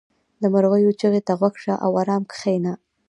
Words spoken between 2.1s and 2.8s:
کښېنه.